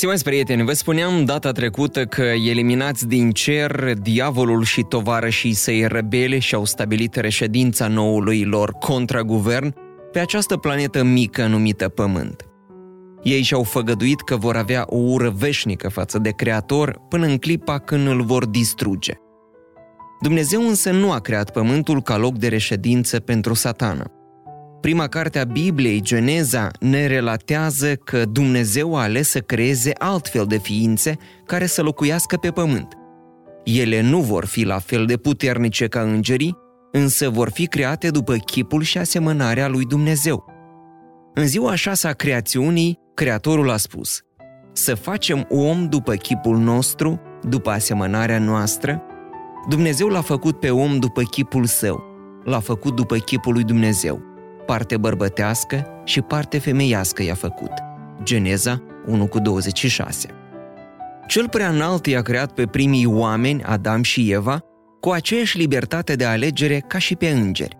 [0.00, 6.38] Stimați prieteni, vă spuneam data trecută că eliminați din cer diavolul și tovarășii săi rebele
[6.38, 9.74] și-au stabilit reședința noului lor contraguvern
[10.12, 12.48] pe această planetă mică numită Pământ.
[13.22, 17.78] Ei și-au făgăduit că vor avea o ură veșnică față de Creator până în clipa
[17.78, 19.12] când îl vor distruge.
[20.20, 24.04] Dumnezeu însă nu a creat Pământul ca loc de reședință pentru satană.
[24.80, 30.58] Prima carte a Bibliei, Geneza, ne relatează că Dumnezeu a ales să creeze altfel de
[30.58, 31.16] ființe
[31.46, 32.94] care să locuiască pe pământ.
[33.64, 36.56] Ele nu vor fi la fel de puternice ca îngerii,
[36.92, 40.44] însă vor fi create după chipul și asemănarea lui Dumnezeu.
[41.34, 44.20] În ziua șasea a creațiunii, Creatorul a spus
[44.72, 49.02] să facem om după chipul nostru, după asemănarea noastră.
[49.68, 52.02] Dumnezeu l-a făcut pe om după chipul său,
[52.44, 54.29] l-a făcut după chipul lui Dumnezeu
[54.70, 57.72] parte bărbătească și parte femeiască i-a făcut.
[58.22, 60.28] Geneza 1 cu 26.
[61.26, 64.60] Cel prea înalt i-a creat pe primii oameni, Adam și Eva,
[65.00, 67.78] cu aceeași libertate de alegere ca și pe îngeri.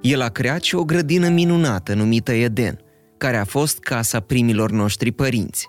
[0.00, 2.78] El a creat și o grădină minunată numită Eden,
[3.18, 5.66] care a fost casa primilor noștri părinți.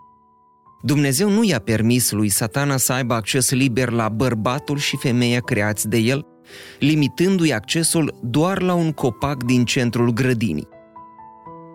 [0.81, 5.89] Dumnezeu nu i-a permis lui satana să aibă acces liber la bărbatul și femeia creați
[5.89, 6.25] de el
[6.79, 10.67] limitându-i accesul doar la un copac din centrul grădinii.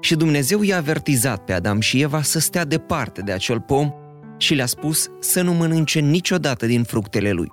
[0.00, 3.92] Și Dumnezeu i-a avertizat pe Adam și Eva să stea departe de acel pom
[4.36, 7.48] și le-a spus să nu mănânce niciodată din fructele lui.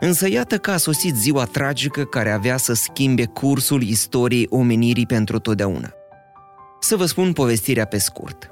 [0.00, 5.38] Însă iată că a sosit ziua tragică care avea să schimbe cursul istoriei omenirii pentru
[5.38, 5.92] totdeauna.
[6.80, 8.50] Să vă spun povestirea pe scurt.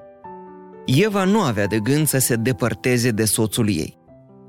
[0.86, 3.98] Eva nu avea de gând să se depărteze de soțul ei,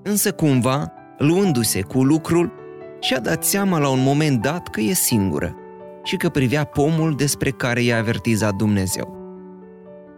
[0.03, 2.51] însă cumva, luându-se cu lucrul,
[2.99, 5.55] și-a dat seama la un moment dat că e singură
[6.03, 9.15] și că privea pomul despre care i-a avertizat Dumnezeu.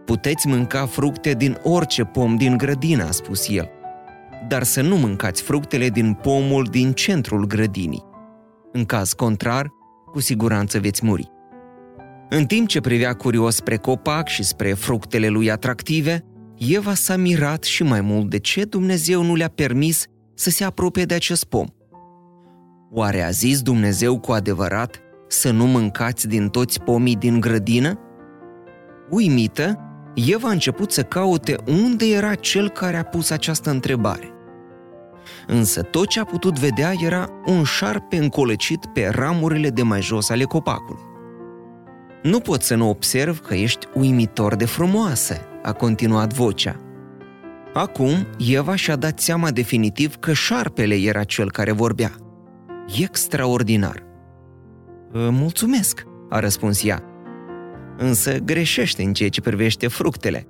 [0.04, 3.70] Puteți mânca fructe din orice pom din grădină, a spus el,
[4.48, 8.04] dar să nu mâncați fructele din pomul din centrul grădinii.
[8.72, 9.70] În caz contrar,
[10.12, 11.30] cu siguranță veți muri.
[12.28, 16.24] În timp ce privea curios spre copac și spre fructele lui atractive,
[16.58, 20.04] Eva s-a mirat și mai mult de ce Dumnezeu nu le-a permis
[20.34, 21.66] să se apropie de acest pom.
[22.92, 27.98] Oare a zis Dumnezeu cu adevărat să nu mâncați din toți pomii din grădină?
[29.10, 29.78] Uimită,
[30.14, 34.32] Eva a început să caute unde era cel care a pus această întrebare.
[35.46, 40.30] Însă tot ce a putut vedea era un șarpe încolăcit pe ramurile de mai jos
[40.30, 41.02] ale copacului.
[42.22, 46.76] Nu pot să nu observ că ești uimitor de frumoasă, a continuat vocea.
[47.74, 52.12] Acum, Eva și-a dat seama definitiv că șarpele era cel care vorbea–
[52.98, 54.02] extraordinar.
[55.12, 57.02] Mulțumesc, a răspuns ea.
[57.96, 60.46] Însă greșește în ceea ce privește fructele.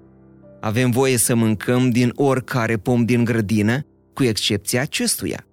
[0.61, 5.45] Avem voie să mâncăm din oricare pom din grădină, cu excepția acestuia.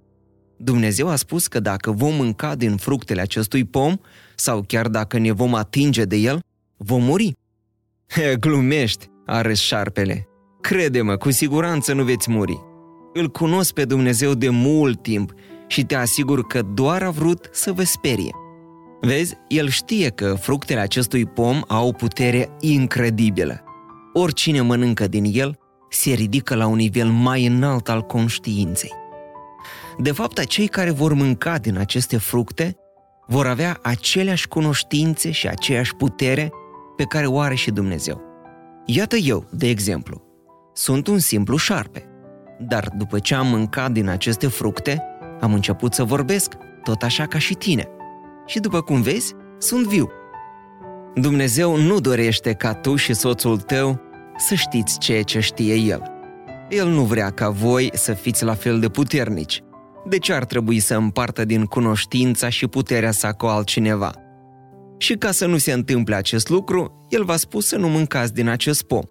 [0.58, 3.96] Dumnezeu a spus că dacă vom mânca din fructele acestui pom,
[4.36, 6.40] sau chiar dacă ne vom atinge de el,
[6.78, 7.34] vom muri.
[8.08, 10.28] He, glumești, a râs șarpele.
[10.62, 12.60] Crede-mă, cu siguranță nu veți muri.
[13.14, 15.34] Îl cunosc pe Dumnezeu de mult timp
[15.68, 18.32] și te asigur că doar a vrut să vă sperie.
[19.02, 23.64] Vezi, el știe că fructele acestui pom au o putere incredibilă.
[24.14, 25.58] Oricine mănâncă din el
[25.90, 28.92] se ridică la un nivel mai înalt al conștiinței.
[29.98, 32.78] De fapt, cei care vor mânca din aceste fructe
[33.28, 36.52] vor avea aceleași cunoștințe și aceeași putere
[36.96, 38.22] pe care o are și Dumnezeu.
[38.86, 40.22] Iată eu, de exemplu,
[40.74, 42.06] sunt un simplu șarpe,
[42.60, 45.04] dar după ce am mâncat din aceste fructe,
[45.40, 46.54] am început să vorbesc,
[46.84, 47.88] tot așa ca și tine.
[48.46, 50.10] Și după cum vezi, sunt viu.
[51.16, 54.02] Dumnezeu nu dorește ca tu și soțul tău
[54.38, 56.12] să știți ceea ce știe El.
[56.70, 59.62] El nu vrea ca voi să fiți la fel de puternici.
[60.06, 64.12] De ce ar trebui să împartă din cunoștința și puterea sa cu altcineva?
[64.98, 68.48] Și ca să nu se întâmple acest lucru, el v-a spus să nu mâncați din
[68.48, 69.04] acest pom.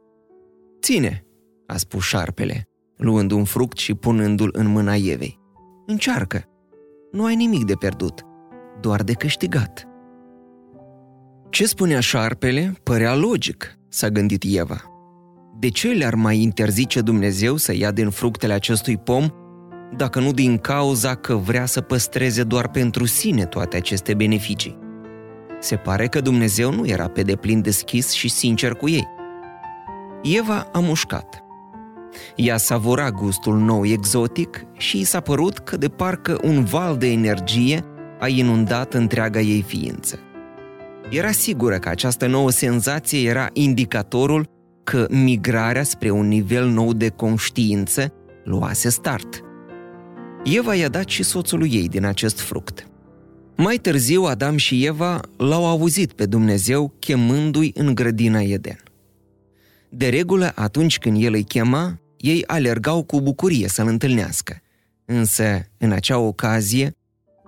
[0.82, 1.24] Ține,
[1.66, 5.38] a spus șarpele, luând un fruct și punându-l în mâna Evei.
[5.86, 6.44] Încearcă.
[7.12, 8.20] Nu ai nimic de pierdut,
[8.80, 9.88] doar de câștigat.
[11.50, 14.82] Ce spunea șarpele părea logic, s-a gândit Eva.
[15.58, 19.28] De ce le-ar mai interzice Dumnezeu să ia din fructele acestui pom
[19.96, 24.78] dacă nu din cauza că vrea să păstreze doar pentru sine toate aceste beneficii.
[25.60, 29.08] Se pare că Dumnezeu nu era pe deplin deschis și sincer cu ei.
[30.22, 31.45] Eva a mușcat.
[32.36, 37.06] Ea savura gustul nou exotic și și s-a părut că de parcă un val de
[37.06, 37.84] energie
[38.20, 40.18] a inundat întreaga ei ființă.
[41.10, 44.48] Era sigură că această nouă senzație era indicatorul
[44.84, 48.12] că migrarea spre un nivel nou de conștiință
[48.44, 49.40] luase start.
[50.44, 52.86] Eva i-a dat și soțului ei din acest fruct.
[53.56, 58.78] Mai târziu, Adam și Eva l-au auzit pe Dumnezeu chemându-i în grădina Eden.
[59.88, 64.60] De regulă, atunci când el îi chema, ei alergau cu bucurie să-l întâlnească.
[65.04, 66.96] Însă, în acea ocazie,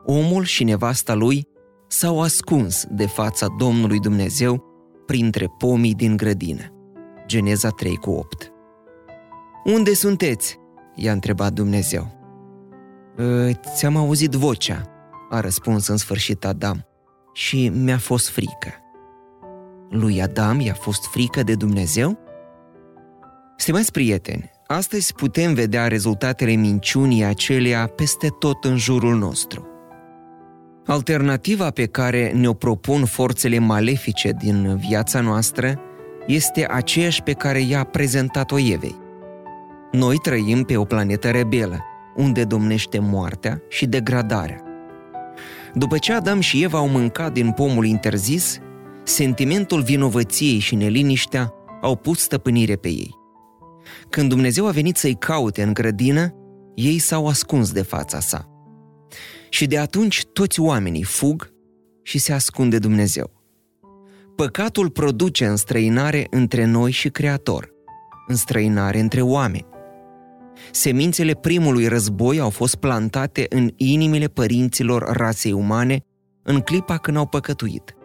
[0.04, 1.46] omul și nevasta lui
[1.88, 4.64] s-au ascuns de fața Domnului Dumnezeu
[5.06, 6.72] printre pomii din grădină.
[7.26, 8.52] Geneza 3 cu 8
[9.64, 10.58] Unde sunteți?"
[10.94, 12.16] i-a întrebat Dumnezeu.
[13.18, 14.82] Ă, ți-am auzit vocea,
[15.30, 16.86] a răspuns în sfârșit Adam,
[17.32, 18.72] și mi-a fost frică.
[19.90, 22.18] Lui Adam i-a fost frică de Dumnezeu?
[23.56, 29.66] Stimați prieteni, astăzi putem vedea rezultatele minciunii acelea peste tot în jurul nostru.
[30.86, 35.80] Alternativa pe care ne-o propun forțele malefice din viața noastră
[36.26, 38.96] este aceeași pe care i-a prezentat-o Evei.
[39.92, 41.84] Noi trăim pe o planetă rebelă,
[42.16, 44.62] unde domnește moartea și degradarea.
[45.74, 48.58] După ce Adam și Eva au mâncat din pomul interzis,
[49.02, 53.17] sentimentul vinovăției și neliniștea au pus stăpânire pe ei.
[54.11, 56.35] Când Dumnezeu a venit să-i caute în grădină,
[56.75, 58.49] ei s-au ascuns de fața sa.
[59.49, 61.52] Și de atunci toți oamenii fug
[62.02, 63.31] și se ascunde Dumnezeu.
[64.37, 67.70] Păcatul produce înstrăinare între noi și Creator,
[68.26, 69.67] înstrăinare între oameni.
[70.70, 76.00] Semințele primului război au fost plantate în inimile părinților rasei umane
[76.43, 77.96] în clipa când au păcătuit.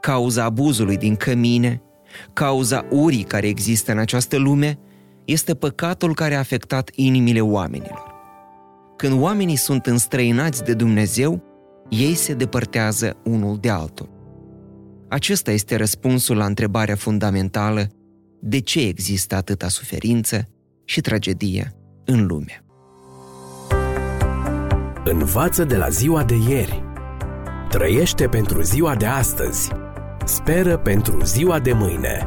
[0.00, 1.82] Cauza abuzului din cămine,
[2.32, 4.78] cauza urii care există în această lume,
[5.24, 8.10] este păcatul care a afectat inimile oamenilor.
[8.96, 11.42] Când oamenii sunt înstrăinați de Dumnezeu,
[11.88, 14.10] ei se depărtează unul de altul.
[15.08, 17.86] Acesta este răspunsul la întrebarea fundamentală
[18.40, 20.48] de ce există atâta suferință
[20.84, 21.72] și tragedie
[22.04, 22.64] în lume.
[25.04, 26.82] Învață de la ziua de ieri.
[27.68, 29.70] Trăiește pentru ziua de astăzi.
[30.24, 32.26] Speră pentru ziua de mâine.